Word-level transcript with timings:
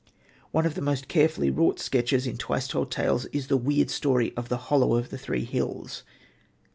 One 0.49 0.65
of 0.65 0.73
the 0.73 0.81
most 0.81 1.07
carefully 1.07 1.51
wrought 1.51 1.79
sketches 1.79 2.25
in 2.25 2.37
Twice 2.39 2.67
Told 2.67 2.89
Tales 2.89 3.25
is 3.25 3.49
the 3.49 3.55
weird 3.55 3.91
story 3.91 4.33
of 4.35 4.49
The 4.49 4.57
Hollow 4.71 4.95
of 4.95 5.11
the 5.11 5.17
Three 5.19 5.45
Hills. 5.45 6.01